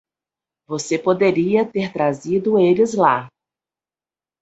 Você 0.67 0.97
poderia 0.97 1.63
ter 1.63 1.93
trazido 1.93 2.57
eles 2.57 2.95
lá! 2.95 3.29